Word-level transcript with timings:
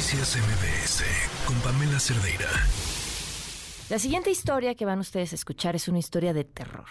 Noticias 0.00 0.38
MBS 0.38 1.04
con 1.46 1.56
Pamela 1.60 2.00
Cerdeira. 2.00 2.48
La 3.90 3.98
siguiente 3.98 4.30
historia 4.30 4.74
que 4.74 4.86
van 4.86 4.98
ustedes 4.98 5.32
a 5.32 5.34
escuchar 5.34 5.76
es 5.76 5.88
una 5.88 5.98
historia 5.98 6.32
de 6.32 6.44
terror. 6.44 6.86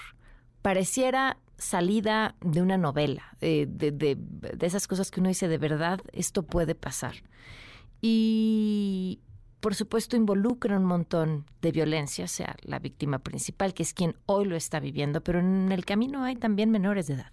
Pareciera 0.62 1.40
salida 1.58 2.36
de 2.42 2.62
una 2.62 2.78
novela, 2.78 3.36
de, 3.42 3.66
de, 3.66 4.16
de 4.16 4.68
esas 4.68 4.88
cosas 4.88 5.10
que 5.10 5.22
uno 5.22 5.30
dice 5.30 5.48
de 5.48 5.58
verdad, 5.58 6.02
esto 6.12 6.44
puede 6.44 6.76
pasar. 6.76 7.16
Y 8.00 9.22
por 9.60 9.74
supuesto 9.74 10.16
involucra 10.16 10.78
un 10.78 10.86
montón 10.86 11.48
de 11.64 11.72
violencia, 11.72 12.28
sea 12.28 12.58
la 12.62 12.78
víctima 12.78 13.18
principal, 13.18 13.74
que 13.74 13.82
es 13.82 13.96
quien 13.96 14.18
hoy 14.28 14.46
lo 14.46 14.56
está 14.56 14.80
viviendo, 14.80 15.22
pero 15.22 15.40
en 15.40 15.72
el 15.72 15.84
camino 15.84 16.24
hay 16.26 16.36
también 16.36 16.70
menores 16.70 17.08
de 17.08 17.16
edad. 17.16 17.32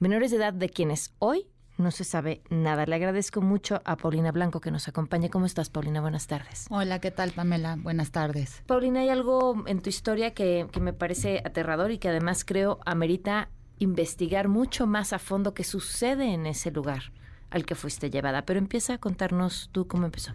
Menores 0.00 0.32
de 0.32 0.38
edad 0.38 0.52
de 0.52 0.70
quienes 0.70 1.14
hoy 1.20 1.46
no 1.76 1.90
se 1.90 2.04
sabe 2.04 2.42
nada. 2.50 2.86
Le 2.86 2.94
agradezco 2.94 3.40
mucho 3.40 3.82
a 3.84 3.96
Paulina 3.96 4.32
Blanco 4.32 4.60
que 4.60 4.70
nos 4.70 4.88
acompañe. 4.88 5.30
¿Cómo 5.30 5.46
estás, 5.46 5.70
Paulina? 5.70 6.00
Buenas 6.00 6.26
tardes. 6.26 6.66
Hola, 6.70 7.00
¿qué 7.00 7.10
tal, 7.10 7.32
Pamela? 7.32 7.76
Buenas 7.76 8.10
tardes. 8.10 8.62
Paulina, 8.66 9.00
hay 9.00 9.08
algo 9.08 9.64
en 9.66 9.80
tu 9.80 9.90
historia 9.90 10.34
que, 10.34 10.68
que 10.70 10.80
me 10.80 10.92
parece 10.92 11.42
aterrador 11.44 11.90
y 11.90 11.98
que 11.98 12.08
además 12.08 12.44
creo 12.44 12.78
amerita 12.86 13.48
investigar 13.78 14.48
mucho 14.48 14.86
más 14.86 15.12
a 15.12 15.18
fondo 15.18 15.54
qué 15.54 15.64
sucede 15.64 16.32
en 16.32 16.46
ese 16.46 16.70
lugar 16.70 17.12
al 17.50 17.66
que 17.66 17.74
fuiste 17.74 18.10
llevada. 18.10 18.44
Pero 18.46 18.58
empieza 18.58 18.94
a 18.94 18.98
contarnos 18.98 19.70
tú 19.72 19.86
cómo 19.86 20.06
empezó. 20.06 20.32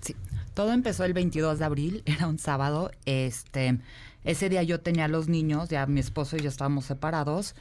Sí, 0.00 0.16
todo 0.54 0.72
empezó 0.72 1.04
el 1.04 1.12
22 1.12 1.58
de 1.58 1.64
abril, 1.64 2.02
era 2.06 2.26
un 2.26 2.38
sábado. 2.38 2.90
Este, 3.06 3.78
ese 4.24 4.48
día 4.48 4.62
yo 4.62 4.80
tenía 4.80 5.04
a 5.04 5.08
los 5.08 5.28
niños, 5.28 5.68
ya 5.68 5.86
mi 5.86 6.00
esposo 6.00 6.36
y 6.36 6.40
yo 6.40 6.48
estábamos 6.48 6.86
separados 6.86 7.54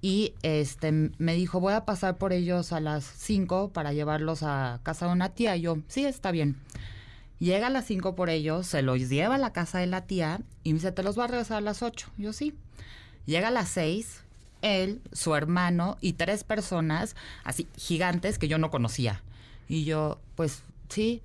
y 0.00 0.34
este 0.42 0.92
me 0.92 1.34
dijo, 1.34 1.60
voy 1.60 1.74
a 1.74 1.84
pasar 1.84 2.18
por 2.18 2.32
ellos 2.32 2.72
a 2.72 2.80
las 2.80 3.04
5 3.04 3.70
para 3.72 3.92
llevarlos 3.92 4.42
a 4.42 4.80
casa 4.82 5.06
de 5.06 5.12
una 5.12 5.30
tía. 5.30 5.56
Y 5.56 5.62
yo, 5.62 5.78
sí, 5.88 6.04
está 6.04 6.30
bien. 6.30 6.56
Llega 7.40 7.68
a 7.68 7.70
las 7.70 7.86
5 7.86 8.14
por 8.14 8.30
ellos, 8.30 8.66
se 8.66 8.82
los 8.82 9.08
lleva 9.08 9.36
a 9.36 9.38
la 9.38 9.52
casa 9.52 9.78
de 9.78 9.86
la 9.86 10.06
tía 10.06 10.40
y 10.62 10.72
me 10.72 10.78
dice, 10.78 10.92
te 10.92 11.02
los 11.02 11.18
va 11.18 11.24
a 11.24 11.28
regresar 11.28 11.58
a 11.58 11.62
las 11.62 11.82
8. 11.82 12.10
Yo, 12.16 12.32
sí. 12.32 12.54
Llega 13.26 13.48
a 13.48 13.52
las 13.52 13.68
6, 13.70 14.22
él, 14.62 15.00
su 15.12 15.34
hermano 15.34 15.98
y 16.00 16.14
tres 16.14 16.44
personas 16.44 17.14
así 17.44 17.68
gigantes 17.76 18.38
que 18.38 18.48
yo 18.48 18.58
no 18.58 18.70
conocía. 18.70 19.22
Y 19.68 19.84
yo, 19.84 20.20
pues 20.36 20.62
sí. 20.88 21.22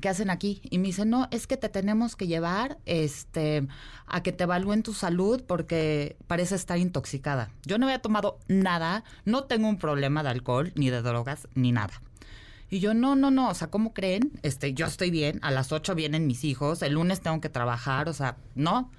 ¿Qué 0.00 0.08
hacen 0.08 0.30
aquí? 0.30 0.60
Y 0.70 0.78
me 0.78 0.88
dice, 0.88 1.04
no, 1.04 1.28
es 1.30 1.46
que 1.46 1.56
te 1.56 1.68
tenemos 1.68 2.16
que 2.16 2.26
llevar 2.26 2.78
este, 2.86 3.66
a 4.06 4.22
que 4.22 4.32
te 4.32 4.44
evalúen 4.44 4.82
tu 4.82 4.92
salud 4.92 5.42
porque 5.46 6.16
parece 6.26 6.54
estar 6.54 6.78
intoxicada. 6.78 7.50
Yo 7.64 7.78
no 7.78 7.86
había 7.86 8.00
tomado 8.00 8.38
nada, 8.48 9.04
no 9.24 9.44
tengo 9.44 9.68
un 9.68 9.78
problema 9.78 10.22
de 10.22 10.30
alcohol, 10.30 10.72
ni 10.74 10.90
de 10.90 11.02
drogas, 11.02 11.48
ni 11.54 11.72
nada. 11.72 12.00
Y 12.70 12.80
yo, 12.80 12.94
no, 12.94 13.16
no, 13.16 13.30
no, 13.30 13.50
o 13.50 13.54
sea, 13.54 13.68
¿cómo 13.68 13.92
creen? 13.92 14.32
Este, 14.42 14.72
yo 14.72 14.86
estoy 14.86 15.10
bien, 15.10 15.38
a 15.42 15.50
las 15.50 15.72
8 15.72 15.94
vienen 15.94 16.26
mis 16.26 16.42
hijos, 16.44 16.80
el 16.80 16.94
lunes 16.94 17.20
tengo 17.20 17.40
que 17.40 17.50
trabajar, 17.50 18.08
o 18.08 18.14
sea, 18.14 18.36
no. 18.54 18.90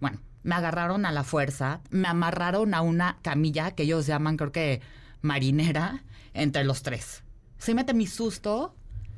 Bueno, 0.00 0.18
me 0.44 0.54
agarraron 0.54 1.04
a 1.04 1.12
la 1.12 1.24
fuerza, 1.24 1.82
me 1.90 2.08
amarraron 2.08 2.72
a 2.72 2.80
una 2.80 3.18
camilla 3.20 3.72
que 3.72 3.82
ellos 3.82 4.06
llaman, 4.06 4.38
creo 4.38 4.52
que 4.52 4.80
marinera, 5.20 6.04
entre 6.32 6.64
los 6.64 6.82
tres. 6.82 7.22
Sí 7.58 7.74
mete 7.74 7.92
mi 7.92 8.06
susto, 8.06 8.74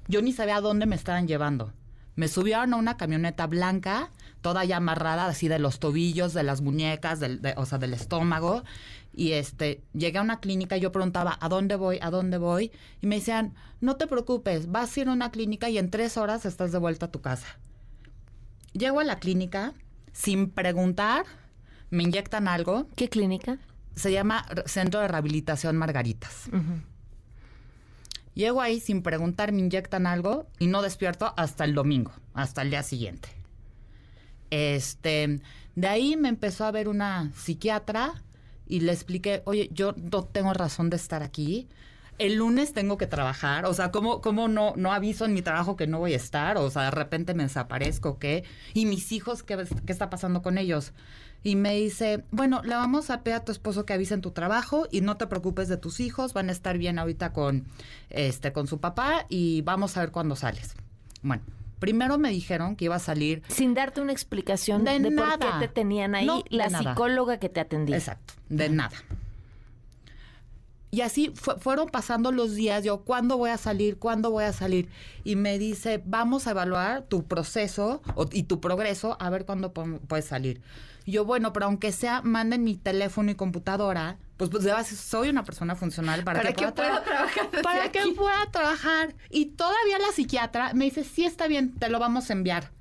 yo 0.09 0.23
ni 0.23 0.33
sabía 0.33 0.57
a 0.57 0.61
dónde 0.61 0.87
me 0.87 0.97
estaban 0.97 1.27
llevando. 1.29 1.73
Me 2.17 2.29
subieron 2.29 2.75
a 2.75 2.77
una 2.77 2.97
camioneta 2.97 3.47
blanca, 3.47 4.11
toda 4.43 4.65
ya 4.65 4.77
amarrada 4.77 5.27
así 5.27 5.49
de 5.49 5.59
los 5.59 5.79
tobillos, 5.79 6.35
de 6.35 6.43
las 6.43 6.61
muñecas, 6.61 7.21
del, 7.21 7.41
o 7.57 7.67
sea, 7.67 7.79
del 7.79 7.95
estómago. 7.95 8.63
Y 9.15 9.33
este, 9.33 9.83
llegué 9.93 10.19
a 10.19 10.23
una 10.23 10.41
clínica 10.41 10.77
y 10.77 10.81
yo 10.81 10.93
preguntaba, 10.93 11.39
¿a 11.41 11.49
dónde 11.49 11.77
voy? 11.77 11.99
¿A 12.03 12.11
dónde 12.11 12.39
voy? 12.39 12.73
Y 13.01 13.07
me 13.07 13.17
decían, 13.17 13.55
no 13.81 13.97
te 13.97 14.07
preocupes, 14.07 14.71
vas 14.71 14.97
a 14.97 15.01
ir 15.01 15.09
a 15.09 15.13
una 15.13 15.31
clínica 15.31 15.71
y 15.71 15.79
en 15.79 15.91
tres 15.91 16.17
horas 16.17 16.45
estás 16.45 16.73
de 16.73 16.79
vuelta 16.79 17.07
a 17.07 17.11
tu 17.11 17.21
casa. 17.21 17.59
Llego 18.73 19.01
a 19.01 19.05
la 19.05 19.19
clínica 19.19 19.75
sin 20.13 20.51
preguntar, 20.51 21.25
me 21.91 22.05
inyectan 22.05 22.49
algo. 22.49 22.87
¿Qué 22.97 23.09
clínica? 23.09 23.59
Se 23.95 24.13
llama 24.13 24.47
Centro 24.67 25.01
de 25.01 25.09
Rehabilitación 25.09 25.77
Margaritas. 25.77 26.49
Llego 28.35 28.61
ahí 28.61 28.81
sin 28.81 29.03
preguntar, 29.03 29.53
me 29.53 29.61
inyectan 29.61 30.07
algo 30.07 30.47
y 30.59 30.67
no 30.69 30.83
despierto 30.83 31.35
hasta 31.37 31.65
el 31.65 31.75
domingo, 31.75 32.13
hasta 32.33 32.63
el 32.63 32.71
día 32.71 32.83
siguiente. 32.83 33.29
Este, 34.51 35.41
de 35.75 35.87
ahí 35.87 36.17
me 36.17 36.29
empezó 36.29 36.65
a 36.65 36.71
ver 36.71 36.89
una 36.89 37.33
psiquiatra 37.35 38.23
y 38.67 38.81
le 38.81 38.93
expliqué, 38.93 39.43
oye, 39.47 39.69
yo 39.73 39.95
no 39.97 40.25
tengo 40.25 40.53
razón 40.55 40.91
de 40.91 40.97
estar 40.97 41.23
aquí. 41.23 41.69
El 42.21 42.37
lunes 42.37 42.73
tengo 42.73 42.99
que 42.99 43.07
trabajar, 43.07 43.65
o 43.65 43.75
sea, 43.75 43.91
¿cómo, 43.91 44.21
cómo 44.21 44.47
no, 44.47 44.75
no 44.77 44.93
aviso 44.93 45.25
en 45.25 45.35
mi 45.35 45.43
trabajo 45.43 45.77
que 45.77 45.87
no 45.87 45.99
voy 45.99 46.13
a 46.13 46.17
estar? 46.17 46.59
O 46.59 46.71
sea, 46.71 46.85
de 46.85 46.91
repente 46.91 47.35
me 47.35 47.45
desaparezco, 47.45 48.19
¿qué? 48.19 48.45
¿Y 48.75 48.87
mis 48.87 49.11
hijos, 49.13 49.43
qué, 49.43 49.67
qué 49.87 49.93
está 49.93 50.11
pasando 50.11 50.43
con 50.43 50.59
ellos? 50.59 50.93
y 51.43 51.57
me 51.57 51.75
dice, 51.75 52.25
bueno, 52.31 52.61
le 52.63 52.75
vamos 52.75 53.11
a 53.11 53.23
pedir 53.23 53.37
a 53.37 53.45
tu 53.45 53.53
esposo 53.53 53.87
que 53.87 53.95
avise 53.95 54.15
en 54.15 54.21
tu 54.21 54.33
trabajo 54.33 54.87
y 54.91 55.01
no 55.01 55.17
te 55.17 55.27
preocupes 55.27 55.69
de 55.69 55.77
tus 55.77 56.01
hijos, 56.01 56.35
van 56.35 56.51
a 56.51 56.53
estar 56.53 56.77
bien 56.77 56.99
ahorita 56.99 57.33
con, 57.33 57.65
este, 58.11 58.53
con 58.53 58.67
su 58.67 58.79
papá 58.79 59.27
y 59.29 59.63
vamos 59.63 59.97
a 59.97 60.01
ver 60.01 60.11
cuándo 60.11 60.37
sales. 60.37 60.75
Bueno, 61.23 61.43
primero 61.79 62.19
me 62.19 62.31
dijeron 62.31 62.77
que 62.77 62.87
iba 62.87 62.97
a 62.97 63.01
salir... 63.01 63.43
Sin 63.49 63.75
darte 63.75 64.01
una 64.03 64.13
explicación 64.13 64.85
de, 64.85 65.01
por 65.13 65.39
qué 65.39 65.47
te 65.61 65.69
tenían 65.69 66.15
ahí 66.15 66.29
la 66.51 66.69
psicóloga 66.69 67.39
que 67.39 67.49
te 67.49 67.61
atendía. 67.61 67.97
Exacto, 67.97 68.35
de 68.49 68.69
nada. 68.69 68.97
Y 70.93 71.03
así 71.03 71.33
fueron 71.35 71.89
pasando 71.89 72.33
los 72.33 72.55
días, 72.55 72.83
yo, 72.83 73.03
¿cuándo 73.03 73.37
voy 73.37 73.51
a 73.51 73.59
salir? 73.59 73.99
¿Cuándo 73.99 74.31
voy 74.31 74.45
a 74.45 74.53
salir? 74.53 74.89
Y 75.23 75.37
me 75.37 75.57
dice, 75.59 76.03
vamos 76.05 76.47
a 76.47 76.51
evaluar 76.51 77.03
tu 77.03 77.25
proceso 77.27 78.03
y 78.33 78.45
tu 78.45 78.61
progreso, 78.61 79.17
a 79.21 79.31
ver 79.31 79.47
cuándo 79.47 79.73
puedes 79.73 80.25
salir. 80.25 80.61
Y 81.05 81.13
yo, 81.13 81.25
bueno, 81.25 81.53
pero 81.53 81.67
aunque 81.67 81.93
sea, 81.93 82.23
manden 82.23 82.65
mi 82.65 82.77
teléfono 82.77 83.31
y 83.31 83.35
computadora, 83.37 84.19
pues, 84.37 84.51
pues 84.51 84.65
soy 84.89 85.29
una 85.29 85.45
persona 85.45 85.77
funcional 85.77 86.25
para, 86.25 86.43
que, 86.43 86.55
pueda, 86.55 86.73
trabajar. 86.73 87.51
Para 87.63 87.93
que 87.93 88.01
pueda 88.17 88.51
trabajar. 88.51 89.15
Y 89.29 89.47
todavía 89.47 89.99
la 89.99 90.13
psiquiatra 90.13 90.73
me 90.75 90.87
dice, 90.87 91.05
sí 91.05 91.25
está 91.25 91.47
bien, 91.47 91.73
te 91.75 91.89
lo 91.89 92.01
vamos 92.01 92.31
a 92.31 92.33
enviar. 92.33 92.73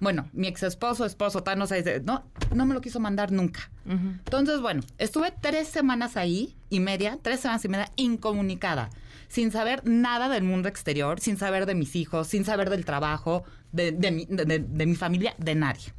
Bueno, 0.00 0.30
mi 0.32 0.48
ex 0.48 0.62
esposo, 0.62 1.04
esposo, 1.04 1.42
tal, 1.42 1.58
no 1.58 1.66
sé, 1.66 2.02
no, 2.04 2.24
no 2.54 2.66
me 2.66 2.72
lo 2.74 2.80
quiso 2.80 3.00
mandar 3.00 3.32
nunca. 3.32 3.70
Entonces, 3.86 4.60
bueno, 4.60 4.82
estuve 4.98 5.32
tres 5.40 5.68
semanas 5.68 6.16
ahí 6.16 6.56
y 6.70 6.80
media, 6.80 7.18
tres 7.20 7.40
semanas 7.40 7.64
y 7.64 7.68
media 7.68 7.90
incomunicada, 7.96 8.88
sin 9.28 9.50
saber 9.50 9.82
nada 9.84 10.28
del 10.28 10.42
mundo 10.42 10.68
exterior, 10.68 11.20
sin 11.20 11.36
saber 11.36 11.66
de 11.66 11.74
mis 11.74 11.96
hijos, 11.96 12.28
sin 12.28 12.44
saber 12.44 12.70
del 12.70 12.86
trabajo, 12.86 13.44
de, 13.72 13.92
mi, 14.10 14.26
de, 14.26 14.86
mi, 14.86 14.94
familia, 14.94 15.34
de 15.38 15.54
nadie. 15.54 15.92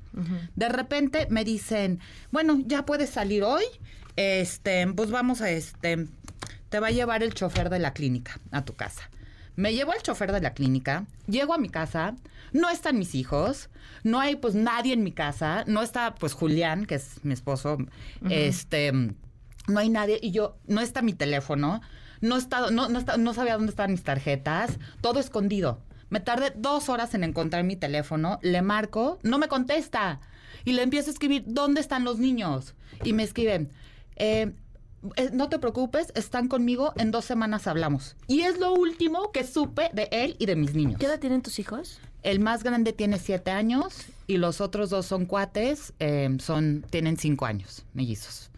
De 0.55 0.67
repente 0.67 1.27
me 1.29 1.45
dicen, 1.45 1.99
bueno, 2.31 2.59
ya 2.65 2.85
puedes 2.85 3.11
salir 3.11 3.43
hoy, 3.43 3.63
este, 4.15 4.87
pues 4.87 5.11
vamos 5.11 5.41
a 5.41 5.51
este, 5.51 6.07
te 6.69 6.79
va 6.79 6.87
a 6.87 6.91
llevar 6.91 7.21
el 7.21 7.33
chofer 7.33 7.69
de 7.69 7.79
la 7.79 7.93
clínica 7.93 8.39
a 8.51 8.65
tu 8.65 8.73
casa. 8.73 9.09
Me 9.55 9.73
llevo 9.73 9.91
al 9.91 10.01
chofer 10.01 10.31
de 10.31 10.41
la 10.41 10.53
clínica, 10.53 11.05
llego 11.27 11.53
a 11.53 11.57
mi 11.57 11.69
casa, 11.69 12.15
no 12.53 12.69
están 12.69 12.97
mis 12.97 13.15
hijos, 13.15 13.69
no 14.03 14.19
hay 14.19 14.35
pues 14.35 14.55
nadie 14.55 14.93
en 14.93 15.03
mi 15.03 15.11
casa, 15.11 15.63
no 15.67 15.81
está 15.81 16.15
pues 16.15 16.33
Julián, 16.33 16.85
que 16.85 16.95
es 16.95 17.23
mi 17.23 17.33
esposo, 17.33 17.77
este, 18.29 18.91
no 18.91 19.79
hay 19.79 19.89
nadie 19.89 20.19
y 20.21 20.31
yo, 20.31 20.57
no 20.67 20.81
está 20.81 21.01
mi 21.01 21.13
teléfono, 21.13 21.81
no, 22.21 22.37
está, 22.37 22.71
no, 22.71 22.87
no, 22.89 23.01
no 23.01 23.33
sabía 23.33 23.55
dónde 23.55 23.71
estaban 23.71 23.91
mis 23.91 24.03
tarjetas, 24.03 24.77
todo 25.01 25.19
escondido. 25.19 25.81
Me 26.09 26.19
tardé 26.19 26.51
dos 26.55 26.89
horas 26.89 27.13
en 27.13 27.23
encontrar 27.23 27.63
mi 27.63 27.77
teléfono, 27.77 28.37
le 28.41 28.61
marco, 28.61 29.17
no 29.23 29.37
me 29.37 29.47
contesta. 29.47 30.19
Y 30.65 30.73
le 30.73 30.83
empiezo 30.83 31.09
a 31.09 31.13
escribir, 31.13 31.43
¿dónde 31.47 31.79
están 31.79 32.03
los 32.03 32.19
niños? 32.19 32.75
Y 33.03 33.13
me 33.13 33.23
escriben, 33.23 33.71
eh, 34.17 34.53
no 35.33 35.49
te 35.49 35.59
preocupes, 35.59 36.11
están 36.15 36.47
conmigo, 36.47 36.93
en 36.97 37.11
dos 37.11 37.25
semanas 37.25 37.67
hablamos. 37.67 38.15
Y 38.27 38.41
es 38.41 38.59
lo 38.59 38.73
último 38.73 39.31
que 39.31 39.45
supe 39.45 39.89
de 39.93 40.07
él 40.11 40.35
y 40.39 40.45
de 40.45 40.55
mis 40.55 40.73
niños. 40.73 40.99
¿Qué 40.99 41.07
edad 41.07 41.19
tienen 41.19 41.41
tus 41.41 41.59
hijos? 41.59 41.99
El 42.23 42.39
más 42.39 42.63
grande 42.63 42.93
tiene 42.93 43.17
siete 43.17 43.51
años 43.51 44.05
y 44.27 44.37
los 44.37 44.61
otros 44.61 44.91
dos 44.91 45.07
son 45.07 45.25
cuates, 45.25 45.93
eh, 45.99 46.29
son, 46.39 46.85
tienen 46.89 47.17
cinco 47.17 47.45
años, 47.45 47.83
mellizos. 47.93 48.51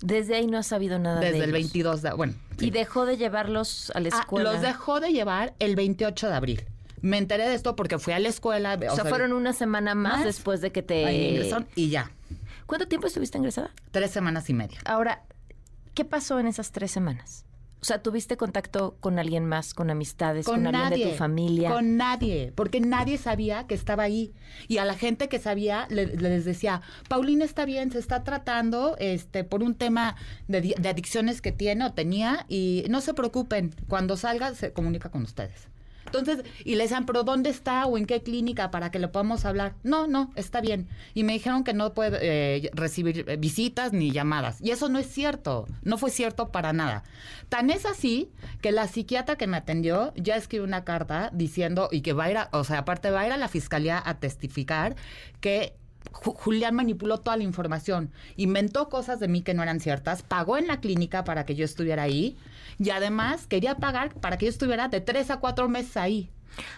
Desde 0.00 0.36
ahí 0.36 0.46
no 0.46 0.58
has 0.58 0.66
sabido 0.66 0.98
nada 0.98 1.20
Desde 1.20 1.32
de 1.32 1.38
Desde 1.38 1.44
el 1.46 1.52
22 1.52 2.02
de, 2.02 2.12
bueno. 2.12 2.34
¿Y 2.60 2.70
dejó 2.70 3.06
de 3.06 3.16
llevarlos 3.16 3.90
a 3.94 4.00
la 4.00 4.10
ah, 4.12 4.20
escuela? 4.20 4.52
los 4.52 4.62
dejó 4.62 5.00
de 5.00 5.12
llevar 5.12 5.54
el 5.58 5.76
28 5.76 6.28
de 6.28 6.34
abril. 6.34 6.64
Me 7.00 7.18
enteré 7.18 7.46
de 7.46 7.54
esto 7.54 7.76
porque 7.76 7.98
fui 7.98 8.14
a 8.14 8.18
la 8.18 8.28
escuela. 8.28 8.78
O, 8.90 8.94
sea, 8.94 9.04
fueron 9.04 9.34
una 9.34 9.52
semana 9.52 9.94
más, 9.94 10.24
después 10.24 10.62
de 10.62 10.72
que 10.72 10.82
te... 10.82 11.50
y 11.74 11.90
ya. 11.90 12.10
¿Cuánto 12.66 12.88
tiempo 12.88 13.06
estuviste 13.06 13.36
ingresada? 13.36 13.70
Tres 13.90 14.10
semanas 14.10 14.48
y 14.48 14.54
media. 14.54 14.78
Ahora, 14.86 15.22
¿Qué 15.94 16.04
pasó 16.04 16.40
en 16.40 16.46
esas 16.46 16.72
tres 16.72 16.90
semanas? 16.90 17.44
O 17.80 17.86
sea, 17.86 18.02
¿tuviste 18.02 18.38
contacto 18.38 18.96
con 19.00 19.18
alguien 19.18 19.44
más, 19.44 19.74
con 19.74 19.90
amistades, 19.90 20.46
con, 20.46 20.66
alguien 20.66 20.88
de 20.88 21.10
tu 21.10 21.16
familia? 21.18 21.70
Con 21.70 21.98
nadie, 21.98 22.50
porque 22.54 22.80
nadie 22.80 23.18
sabía 23.18 23.66
que 23.66 23.74
estaba 23.74 24.04
ahí. 24.04 24.32
Y 24.68 24.78
a 24.78 24.86
la 24.86 24.94
gente 24.94 25.28
que 25.28 25.38
sabía 25.38 25.86
les 25.90 26.46
decía, 26.46 26.80
Paulina 27.10 27.44
está 27.44 27.66
bien, 27.66 27.92
se 27.92 27.98
está 27.98 28.24
tratando 28.24 28.96
este, 28.98 29.44
por 29.44 29.62
un 29.62 29.74
tema 29.74 30.16
de, 30.48 30.74
adicciones 30.88 31.42
que 31.42 31.52
tiene 31.52 31.84
o 31.84 31.92
tenía 31.92 32.46
y 32.48 32.86
no 32.88 33.02
se 33.02 33.12
preocupen, 33.12 33.74
cuando 33.86 34.16
salga 34.16 34.54
se 34.54 34.72
comunica 34.72 35.10
con 35.10 35.22
ustedes. 35.22 35.68
Entonces, 36.06 36.44
y 36.64 36.76
le 36.76 36.84
decían, 36.84 37.06
pero 37.06 37.24
¿dónde 37.24 37.50
está 37.50 37.86
o 37.86 37.98
en 37.98 38.06
qué 38.06 38.22
clínica 38.22 38.70
para 38.70 38.90
que 38.90 38.98
le 38.98 39.08
podamos 39.08 39.44
hablar? 39.44 39.74
No, 39.82 40.06
no, 40.06 40.32
está 40.36 40.60
bien. 40.60 40.88
Y 41.14 41.24
me 41.24 41.32
dijeron 41.32 41.64
que 41.64 41.74
no 41.74 41.94
puede 41.94 42.18
eh, 42.22 42.70
recibir 42.74 43.24
eh, 43.28 43.36
visitas 43.36 43.92
ni 43.92 44.10
llamadas. 44.10 44.60
Y 44.60 44.70
eso 44.70 44.88
no 44.88 44.98
es 44.98 45.06
cierto, 45.06 45.66
no 45.82 45.98
fue 45.98 46.10
cierto 46.10 46.50
para 46.50 46.72
nada. 46.72 47.04
Tan 47.48 47.70
es 47.70 47.86
así 47.86 48.30
que 48.60 48.72
la 48.72 48.88
psiquiatra 48.88 49.36
que 49.36 49.46
me 49.46 49.56
atendió 49.56 50.12
ya 50.16 50.36
escribió 50.36 50.64
una 50.64 50.84
carta 50.84 51.30
diciendo, 51.32 51.88
y 51.90 52.02
que 52.02 52.12
va 52.12 52.24
a 52.24 52.30
ir, 52.30 52.38
a, 52.38 52.48
o 52.52 52.64
sea, 52.64 52.78
aparte 52.78 53.10
va 53.10 53.20
a 53.20 53.26
ir 53.26 53.32
a 53.32 53.36
la 53.36 53.48
fiscalía 53.48 54.02
a 54.04 54.18
testificar 54.18 54.96
que 55.40 55.74
Julián 56.12 56.74
manipuló 56.74 57.18
toda 57.18 57.36
la 57.36 57.42
información, 57.42 58.10
inventó 58.36 58.88
cosas 58.88 59.20
de 59.20 59.28
mí 59.28 59.42
que 59.42 59.54
no 59.54 59.62
eran 59.62 59.80
ciertas, 59.80 60.22
pagó 60.22 60.56
en 60.58 60.66
la 60.66 60.80
clínica 60.80 61.24
para 61.24 61.44
que 61.44 61.54
yo 61.54 61.64
estuviera 61.64 62.02
ahí 62.02 62.36
y 62.78 62.90
además 62.90 63.46
quería 63.46 63.76
pagar 63.76 64.14
para 64.14 64.38
que 64.38 64.46
yo 64.46 64.50
estuviera 64.50 64.88
de 64.88 65.00
tres 65.00 65.30
a 65.30 65.38
cuatro 65.38 65.68
meses 65.68 65.96
ahí. 65.96 66.30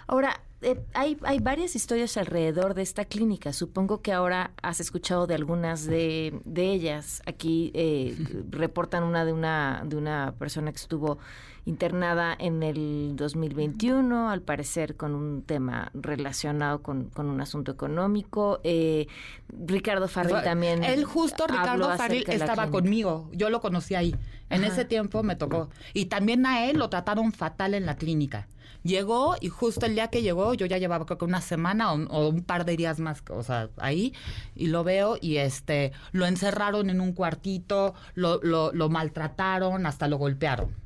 Ahora, 0.06 0.40
eh, 0.62 0.80
hay, 0.94 1.18
hay 1.22 1.38
varias 1.38 1.76
historias 1.76 2.16
alrededor 2.16 2.74
de 2.74 2.82
esta 2.82 3.04
clínica. 3.04 3.52
Supongo 3.52 4.00
que 4.00 4.12
ahora 4.12 4.52
has 4.62 4.80
escuchado 4.80 5.26
de 5.26 5.34
algunas 5.34 5.84
de, 5.86 6.40
de 6.44 6.72
ellas. 6.72 7.22
Aquí 7.26 7.70
eh, 7.74 8.16
reportan 8.50 9.04
una 9.04 9.24
de 9.24 9.32
una 9.32 9.82
de 9.84 9.96
una 9.96 10.34
persona 10.38 10.72
que 10.72 10.78
estuvo 10.78 11.18
internada 11.66 12.34
en 12.38 12.62
el 12.62 13.14
2021, 13.16 14.30
al 14.30 14.40
parecer 14.40 14.96
con 14.96 15.14
un 15.14 15.42
tema 15.42 15.90
relacionado 15.94 16.80
con, 16.80 17.10
con 17.10 17.28
un 17.28 17.40
asunto 17.40 17.72
económico. 17.72 18.60
Eh, 18.62 19.08
Ricardo 19.48 20.06
Farril 20.06 20.42
también. 20.42 20.84
Él 20.84 21.04
justo, 21.04 21.46
Ricardo 21.46 21.94
Farril, 21.96 22.24
estaba 22.28 22.70
conmigo. 22.70 23.28
Yo 23.32 23.50
lo 23.50 23.60
conocí 23.60 23.96
ahí. 23.96 24.14
En 24.48 24.62
ese 24.62 24.84
tiempo 24.84 25.24
me 25.24 25.34
tocó. 25.34 25.68
Y 25.92 26.06
también 26.06 26.46
a 26.46 26.66
él 26.66 26.78
lo 26.78 26.88
trataron 26.88 27.32
fatal 27.32 27.74
en 27.74 27.84
la 27.84 27.96
clínica. 27.96 28.46
Llegó 28.84 29.34
y 29.40 29.48
justo 29.48 29.86
el 29.86 29.96
día 29.96 30.08
que 30.08 30.22
llegó, 30.22 30.54
yo 30.54 30.66
ya 30.66 30.78
llevaba 30.78 31.04
creo 31.06 31.18
que 31.18 31.24
una 31.24 31.40
semana 31.40 31.92
o, 31.92 32.28
un 32.28 32.44
par 32.44 32.64
de 32.64 32.76
días 32.76 33.00
más, 33.00 33.24
o 33.30 33.42
sea, 33.42 33.70
ahí, 33.78 34.14
y 34.54 34.68
lo 34.68 34.84
veo 34.84 35.18
y 35.20 35.38
este, 35.38 35.90
lo 36.12 36.24
encerraron 36.24 36.88
en 36.90 37.00
un 37.00 37.12
cuartito, 37.12 37.94
lo, 38.14 38.38
lo, 38.44 38.72
lo 38.72 38.88
maltrataron, 38.88 39.86
hasta 39.86 40.06
lo 40.06 40.18
golpearon. 40.18 40.85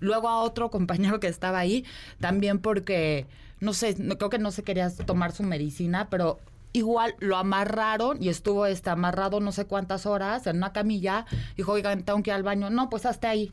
Luego 0.00 0.28
a 0.28 0.42
otro 0.42 0.70
compañero 0.70 1.20
que 1.20 1.28
estaba 1.28 1.58
ahí, 1.58 1.84
también 2.18 2.58
porque, 2.58 3.26
no 3.60 3.72
sé, 3.72 3.94
creo 3.94 4.30
que 4.30 4.38
no 4.38 4.50
se 4.50 4.62
quería 4.62 4.90
tomar 4.90 5.32
su 5.32 5.42
medicina, 5.42 6.08
pero 6.10 6.40
igual 6.72 7.14
lo 7.18 7.36
amarraron 7.36 8.22
y 8.22 8.28
estuvo 8.28 8.66
este 8.66 8.90
amarrado 8.90 9.40
no 9.40 9.52
sé 9.52 9.66
cuántas 9.66 10.06
horas 10.06 10.46
en 10.46 10.56
una 10.56 10.72
camilla. 10.72 11.26
Dijo, 11.56 11.72
oigan, 11.72 12.02
tengo 12.02 12.22
que 12.22 12.30
ir 12.30 12.34
al 12.34 12.42
baño. 12.42 12.70
No, 12.70 12.90
pues 12.90 13.06
hasta 13.06 13.30
ahí. 13.30 13.50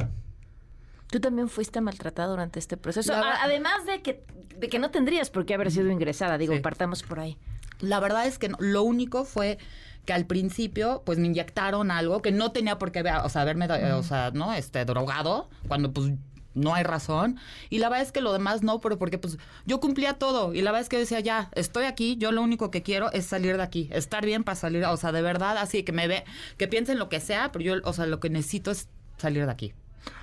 Tú 1.09 1.19
también 1.19 1.47
fuiste 1.47 1.79
maltratada 1.79 2.27
durante 2.29 2.59
este 2.59 2.75
proceso. 2.77 3.13
además 3.13 3.85
de 3.85 4.01
que, 4.01 4.23
de 4.57 4.67
que 4.69 4.77
no 4.79 4.91
tendrías 4.91 5.29
por 5.29 5.45
qué 5.45 5.53
haber 5.53 5.71
sido 5.71 5.89
ingresada. 5.89 6.37
Digo, 6.37 6.53
partamos 6.61 7.03
por 7.03 7.19
ahí. 7.19 7.37
La 7.79 7.99
verdad 7.99 8.25
es 8.25 8.37
que 8.39 8.51
lo 8.59 8.83
único 8.83 9.23
fue 9.23 9.57
que 10.05 10.13
al 10.13 10.25
principio 10.25 11.03
pues 11.05 11.19
me 11.19 11.27
inyectaron 11.27 11.91
algo 11.91 12.21
que 12.21 12.31
no 12.31 12.51
tenía 12.51 12.79
por 12.79 12.91
qué 12.91 13.01
o 13.01 13.29
sea, 13.29 13.41
haberme 13.41 13.67
o 13.67 14.03
sea, 14.03 14.31
¿no? 14.33 14.53
este 14.53 14.85
drogado 14.85 15.49
cuando 15.67 15.91
pues 15.91 16.13
no 16.57 16.73
hay 16.73 16.83
razón. 16.83 17.37
Y 17.69 17.79
la 17.79 17.89
verdad 17.89 18.05
es 18.05 18.11
que 18.11 18.21
lo 18.21 18.33
demás 18.33 18.63
no, 18.63 18.81
pero 18.81 18.97
porque 18.97 19.17
pues 19.17 19.37
yo 19.65 19.79
cumplía 19.79 20.13
todo. 20.13 20.53
Y 20.53 20.61
la 20.61 20.71
verdad 20.71 20.81
es 20.81 20.89
que 20.89 20.97
decía, 20.97 21.19
ya, 21.19 21.49
estoy 21.53 21.85
aquí, 21.85 22.17
yo 22.17 22.31
lo 22.31 22.41
único 22.41 22.71
que 22.71 22.83
quiero 22.83 23.11
es 23.11 23.25
salir 23.25 23.57
de 23.57 23.63
aquí, 23.63 23.89
estar 23.91 24.25
bien 24.25 24.43
para 24.43 24.55
salir, 24.55 24.83
o 24.85 24.97
sea, 24.97 25.11
de 25.11 25.21
verdad, 25.21 25.57
así 25.57 25.83
que 25.83 25.91
me 25.91 26.07
ve, 26.07 26.23
que 26.57 26.67
piensen 26.67 26.99
lo 26.99 27.09
que 27.09 27.19
sea, 27.19 27.51
pero 27.51 27.63
yo, 27.63 27.73
o 27.83 27.93
sea, 27.93 28.05
lo 28.05 28.19
que 28.19 28.29
necesito 28.29 28.71
es 28.71 28.89
salir 29.17 29.45
de 29.45 29.51
aquí. 29.51 29.73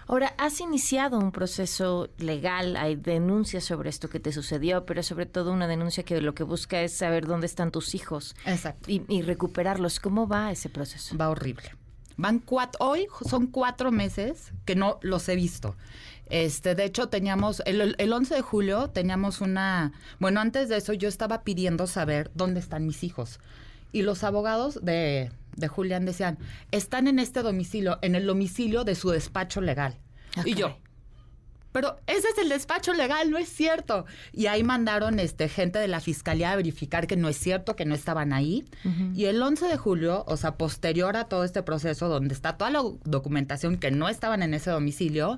Ahora, 0.07 0.35
has 0.39 0.61
iniciado 0.61 1.19
un 1.19 1.33
proceso 1.33 2.09
legal, 2.19 2.77
hay 2.77 2.97
denuncias 2.97 3.65
sobre 3.65 3.89
esto 3.89 4.09
que 4.09 4.21
te 4.21 4.33
sucedió, 4.33 4.85
pero 4.85 5.03
sobre 5.03 5.27
todo 5.27 5.53
una 5.53 5.67
denuncia 5.67 6.05
que 6.05 6.21
lo 6.21 6.35
que 6.35 6.43
busca 6.43 6.83
es 6.83 6.95
saber 6.95 7.27
dónde 7.27 7.47
están 7.47 7.71
tus 7.71 7.95
hijos. 7.95 8.35
Exacto. 8.45 8.91
Y, 8.91 9.03
y 9.09 9.23
recuperarlos. 9.23 10.01
¿Cómo 10.01 10.29
va 10.29 10.53
ese 10.53 10.69
proceso? 10.69 11.17
Va 11.17 11.31
horrible. 11.31 11.71
Van 12.17 12.39
cuatro, 12.39 12.85
hoy 12.87 13.07
son 13.29 13.47
cuatro 13.47 13.91
meses 13.91 14.53
que 14.65 14.77
no 14.77 14.99
los 15.03 15.29
he 15.29 15.37
visto. 15.37 15.77
Este, 16.31 16.75
de 16.75 16.85
hecho, 16.85 17.09
teníamos, 17.09 17.63
el, 17.67 17.95
el 17.99 18.13
11 18.13 18.35
de 18.35 18.41
julio 18.41 18.89
teníamos 18.89 19.41
una, 19.41 19.93
bueno, 20.19 20.41
antes 20.41 20.69
de 20.69 20.77
eso 20.77 20.93
yo 20.93 21.09
estaba 21.09 21.43
pidiendo 21.43 21.87
saber 21.87 22.31
dónde 22.35 22.61
están 22.61 22.87
mis 22.87 23.05
hijos. 23.05 23.41
Y 23.93 24.03
los 24.03 24.25
abogados 24.25 24.81
de, 24.83 25.31
de 25.57 25.69
Julián 25.69 26.05
decían, 26.05 26.39
están 26.73 27.07
en 27.07 27.19
este 27.19 27.43
domicilio, 27.43 27.99
en 28.03 28.15
el 28.15 28.27
domicilio 28.27 28.85
de 28.85 28.95
su 28.95 29.11
despacho 29.11 29.61
legal. 29.61 29.97
Y 30.45 30.55
yo, 30.55 30.77
pero 31.75 31.97
ese 32.07 32.29
es 32.29 32.39
el 32.39 32.51
despacho 32.51 32.95
legal, 32.95 33.33
no 33.33 33.37
es 33.37 33.49
cierto. 33.49 34.07
Y 34.33 34.47
ahí 34.47 34.63
mandaron 34.63 35.19
este, 35.19 35.49
gente 35.49 35.81
de 35.81 35.89
la 35.89 35.99
fiscalía 35.99 36.53
a 36.53 36.57
verificar 36.57 37.09
que 37.09 37.17
no 37.17 37.29
es 37.29 37.37
cierto, 37.37 37.75
que 37.75 37.85
no 37.85 37.97
estaban 37.97 38.33
ahí. 38.33 38.65
Y 39.13 39.25
el 39.25 39.43
11 39.43 39.67
de 39.67 39.77
julio, 39.77 40.23
o 40.29 40.37
sea, 40.37 40.55
posterior 40.57 41.17
a 41.17 41.25
todo 41.25 41.43
este 41.43 41.65
proceso, 41.65 42.09
donde 42.09 42.33
está 42.33 42.57
toda 42.57 42.71
la 42.71 42.81
documentación 43.03 43.77
que 43.79 43.91
no 43.91 44.09
estaban 44.09 44.45
en 44.45 44.55
ese 44.55 44.71
domicilio, 44.71 45.37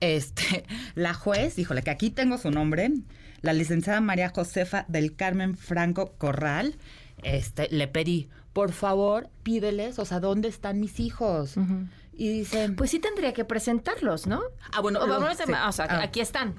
este, 0.00 0.66
la 0.96 1.14
juez, 1.14 1.58
híjole, 1.58 1.80
que 1.80 1.90
aquí 1.90 2.10
tengo 2.10 2.36
su 2.36 2.50
nombre, 2.50 2.90
la 3.40 3.54
licenciada 3.54 4.02
María 4.02 4.28
Josefa 4.28 4.84
del 4.86 5.16
Carmen 5.16 5.56
Franco 5.56 6.12
Corral, 6.18 6.76
este, 7.22 7.68
le 7.70 7.88
pedí, 7.88 8.28
por 8.52 8.72
favor, 8.72 9.30
pídeles, 9.42 9.98
o 9.98 10.04
sea, 10.04 10.20
¿dónde 10.20 10.48
están 10.48 10.78
mis 10.78 11.00
hijos? 11.00 11.54
Y 12.20 12.28
dicen... 12.28 12.76
Pues 12.76 12.90
sí 12.90 12.98
tendría 12.98 13.32
que 13.32 13.46
presentarlos, 13.46 14.26
¿no? 14.26 14.42
Ah, 14.72 14.82
bueno, 14.82 15.00
o 15.00 15.72
sea, 15.72 15.86
ah. 15.88 16.02
aquí 16.02 16.20
están. 16.20 16.54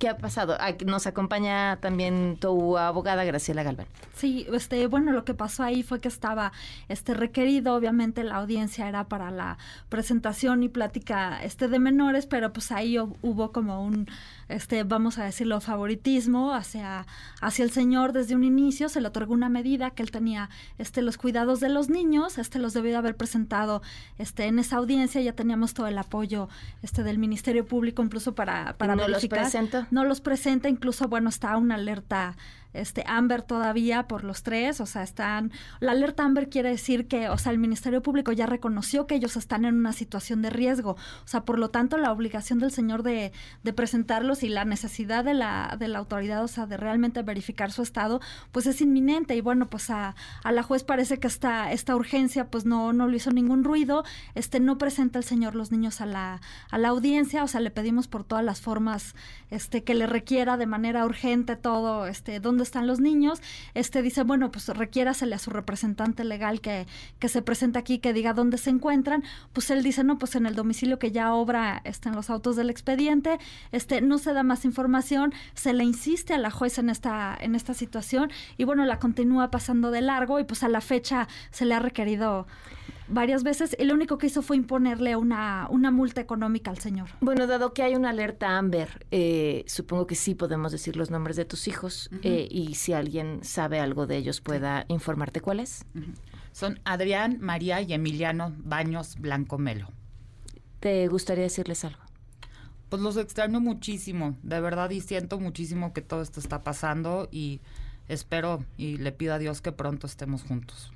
¿Qué 0.00 0.08
ha 0.08 0.16
pasado? 0.16 0.56
Nos 0.86 1.06
acompaña 1.06 1.76
también 1.82 2.38
tu 2.40 2.78
abogada 2.78 3.22
Graciela 3.24 3.62
Galván. 3.62 3.86
Sí, 4.14 4.46
este, 4.50 4.86
bueno, 4.86 5.12
lo 5.12 5.26
que 5.26 5.34
pasó 5.34 5.62
ahí 5.62 5.82
fue 5.82 6.00
que 6.00 6.08
estaba 6.08 6.52
este 6.88 7.12
requerido, 7.12 7.74
obviamente 7.74 8.24
la 8.24 8.36
audiencia 8.36 8.88
era 8.88 9.04
para 9.08 9.30
la 9.30 9.58
presentación 9.90 10.62
y 10.62 10.70
plática 10.70 11.44
este 11.44 11.68
de 11.68 11.78
menores, 11.78 12.24
pero 12.24 12.50
pues 12.50 12.72
ahí 12.72 12.96
hubo 12.98 13.52
como 13.52 13.84
un 13.84 14.08
este, 14.50 14.82
vamos 14.84 15.18
a 15.18 15.24
decirlo, 15.24 15.60
favoritismo 15.60 16.54
hacia, 16.54 17.06
hacia 17.40 17.64
el 17.64 17.70
señor 17.70 18.12
desde 18.12 18.34
un 18.34 18.42
inicio, 18.42 18.88
se 18.88 19.00
le 19.00 19.08
otorgó 19.08 19.32
una 19.32 19.48
medida 19.48 19.90
que 19.90 20.02
él 20.02 20.10
tenía 20.10 20.50
este, 20.78 21.02
los 21.02 21.18
cuidados 21.18 21.60
de 21.60 21.68
los 21.68 21.88
niños, 21.88 22.36
este 22.38 22.58
los 22.58 22.74
debió 22.74 22.98
haber 22.98 23.16
presentado 23.16 23.80
este, 24.18 24.46
en 24.46 24.58
esa 24.58 24.76
audiencia, 24.76 25.20
ya 25.20 25.34
teníamos 25.34 25.72
todo 25.74 25.86
el 25.86 25.98
apoyo 25.98 26.48
este, 26.82 27.02
del 27.04 27.18
Ministerio 27.18 27.64
Público 27.64 28.02
incluso 28.02 28.34
para, 28.34 28.76
para 28.76 28.96
no 28.96 29.06
los 29.06 29.24
presenta? 29.26 29.86
No 29.90 30.04
los 30.04 30.20
presenta, 30.20 30.68
incluso, 30.68 31.08
bueno, 31.08 31.28
está 31.28 31.56
una 31.56 31.74
alerta 31.76 32.36
este 32.72 33.04
Amber 33.06 33.42
todavía 33.42 34.06
por 34.06 34.24
los 34.24 34.42
tres, 34.42 34.80
o 34.80 34.86
sea, 34.86 35.02
están 35.02 35.52
la 35.80 35.92
alerta 35.92 36.24
Amber 36.24 36.48
quiere 36.48 36.70
decir 36.70 37.08
que, 37.08 37.28
o 37.28 37.38
sea, 37.38 37.52
el 37.52 37.58
Ministerio 37.58 38.02
Público 38.02 38.32
ya 38.32 38.46
reconoció 38.46 39.06
que 39.06 39.14
ellos 39.14 39.36
están 39.36 39.64
en 39.64 39.76
una 39.76 39.92
situación 39.92 40.42
de 40.42 40.50
riesgo, 40.50 40.92
o 40.92 41.26
sea, 41.26 41.44
por 41.44 41.58
lo 41.58 41.70
tanto 41.70 41.98
la 41.98 42.12
obligación 42.12 42.58
del 42.58 42.70
señor 42.70 43.02
de, 43.02 43.32
de 43.62 43.72
presentarlos 43.72 44.42
y 44.42 44.48
la 44.48 44.64
necesidad 44.64 45.24
de 45.24 45.34
la 45.34 45.76
de 45.78 45.88
la 45.88 45.98
autoridad, 45.98 46.44
o 46.44 46.48
sea, 46.48 46.66
de 46.66 46.76
realmente 46.76 47.22
verificar 47.22 47.72
su 47.72 47.82
estado, 47.82 48.20
pues 48.52 48.66
es 48.66 48.80
inminente. 48.80 49.34
Y 49.36 49.40
bueno, 49.40 49.66
pues 49.66 49.90
a, 49.90 50.14
a 50.42 50.52
la 50.52 50.62
juez 50.62 50.84
parece 50.84 51.18
que 51.18 51.26
esta 51.26 51.72
esta 51.72 51.96
urgencia 51.96 52.50
pues 52.50 52.64
no 52.64 52.92
no 52.92 53.08
le 53.08 53.16
hizo 53.16 53.30
ningún 53.30 53.64
ruido, 53.64 54.04
este 54.34 54.60
no 54.60 54.78
presenta 54.78 55.18
el 55.18 55.24
señor 55.24 55.54
los 55.54 55.72
niños 55.72 56.00
a 56.00 56.06
la 56.06 56.40
a 56.70 56.78
la 56.78 56.88
audiencia, 56.88 57.44
o 57.44 57.48
sea, 57.48 57.60
le 57.60 57.70
pedimos 57.70 58.08
por 58.08 58.24
todas 58.24 58.44
las 58.44 58.60
formas 58.60 59.14
este 59.50 59.84
que 59.84 59.94
le 59.94 60.06
requiera 60.06 60.56
de 60.56 60.66
manera 60.66 61.04
urgente 61.04 61.56
todo 61.56 62.06
este 62.06 62.40
donde 62.40 62.59
están 62.62 62.86
los 62.86 63.00
niños, 63.00 63.40
este 63.74 64.02
dice, 64.02 64.22
bueno, 64.22 64.50
pues 64.50 64.68
requiérasele 64.68 65.34
a 65.34 65.38
su 65.38 65.50
representante 65.50 66.24
legal 66.24 66.60
que, 66.60 66.86
que 67.18 67.28
se 67.28 67.42
presente 67.42 67.78
aquí, 67.78 67.98
que 67.98 68.12
diga 68.12 68.34
dónde 68.34 68.58
se 68.58 68.70
encuentran, 68.70 69.24
pues 69.52 69.70
él 69.70 69.82
dice, 69.82 70.04
no, 70.04 70.18
pues 70.18 70.34
en 70.36 70.46
el 70.46 70.54
domicilio 70.54 70.98
que 70.98 71.10
ya 71.12 71.34
obra 71.34 71.80
está 71.84 72.08
en 72.08 72.16
los 72.16 72.30
autos 72.30 72.56
del 72.56 72.70
expediente, 72.70 73.38
este 73.72 74.00
no 74.00 74.18
se 74.18 74.32
da 74.32 74.42
más 74.42 74.64
información, 74.64 75.32
se 75.54 75.72
le 75.72 75.84
insiste 75.84 76.34
a 76.34 76.38
la 76.38 76.50
jueza 76.50 76.80
en 76.80 76.90
esta, 76.90 77.36
en 77.40 77.54
esta 77.54 77.74
situación 77.74 78.30
y 78.56 78.64
bueno, 78.64 78.84
la 78.84 78.98
continúa 78.98 79.50
pasando 79.50 79.90
de 79.90 80.00
largo 80.00 80.40
y 80.40 80.44
pues 80.44 80.62
a 80.62 80.68
la 80.68 80.80
fecha 80.80 81.28
se 81.50 81.64
le 81.64 81.74
ha 81.74 81.80
requerido 81.80 82.46
varias 83.10 83.42
veces 83.42 83.76
y 83.78 83.84
lo 83.84 83.94
único 83.94 84.18
que 84.18 84.28
hizo 84.28 84.42
fue 84.42 84.56
imponerle 84.56 85.16
una, 85.16 85.66
una 85.70 85.90
multa 85.90 86.20
económica 86.20 86.70
al 86.70 86.78
señor. 86.78 87.08
Bueno, 87.20 87.46
dado 87.46 87.74
que 87.74 87.82
hay 87.82 87.94
una 87.94 88.10
alerta 88.10 88.56
Amber, 88.56 89.06
eh, 89.10 89.64
supongo 89.66 90.06
que 90.06 90.14
sí 90.14 90.34
podemos 90.34 90.72
decir 90.72 90.96
los 90.96 91.10
nombres 91.10 91.36
de 91.36 91.44
tus 91.44 91.68
hijos 91.68 92.10
eh, 92.22 92.48
y 92.50 92.74
si 92.74 92.92
alguien 92.92 93.40
sabe 93.42 93.80
algo 93.80 94.06
de 94.06 94.16
ellos 94.16 94.40
pueda 94.40 94.84
informarte 94.88 95.40
cuáles. 95.40 95.84
Son 96.52 96.80
Adrián, 96.84 97.38
María 97.40 97.80
y 97.80 97.92
Emiliano 97.92 98.54
Baños 98.58 99.16
Blanco 99.18 99.58
Melo. 99.58 99.88
¿Te 100.80 101.06
gustaría 101.08 101.44
decirles 101.44 101.84
algo? 101.84 102.00
Pues 102.88 103.02
los 103.02 103.16
extraño 103.16 103.60
muchísimo, 103.60 104.36
de 104.42 104.60
verdad, 104.60 104.90
y 104.90 105.00
siento 105.00 105.38
muchísimo 105.38 105.92
que 105.92 106.02
todo 106.02 106.22
esto 106.22 106.40
está 106.40 106.62
pasando 106.62 107.28
y 107.30 107.60
espero 108.08 108.64
y 108.76 108.96
le 108.96 109.12
pido 109.12 109.34
a 109.34 109.38
Dios 109.38 109.60
que 109.60 109.70
pronto 109.70 110.08
estemos 110.08 110.42
juntos. 110.42 110.90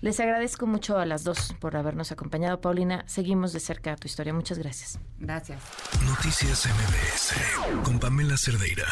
Les 0.00 0.18
agradezco 0.18 0.66
mucho 0.66 0.98
a 0.98 1.04
las 1.04 1.24
dos 1.24 1.54
por 1.60 1.76
habernos 1.76 2.10
acompañado. 2.10 2.60
Paulina, 2.60 3.04
seguimos 3.06 3.52
de 3.52 3.60
cerca 3.60 3.96
tu 3.96 4.06
historia. 4.06 4.32
Muchas 4.32 4.58
gracias. 4.58 4.98
Gracias. 5.18 5.60
Noticias 6.06 6.66
MBS 6.66 7.82
con 7.84 7.98
Pamela 7.98 8.36
Cerdeira. 8.38 8.86